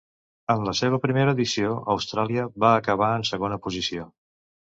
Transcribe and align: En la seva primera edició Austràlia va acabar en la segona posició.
En 0.51 0.63
la 0.69 0.71
seva 0.77 0.99
primera 1.03 1.35
edició 1.37 1.73
Austràlia 1.95 2.47
va 2.65 2.73
acabar 2.79 3.11
en 3.19 3.27
la 3.27 3.29
segona 3.35 3.61
posició. 3.69 4.09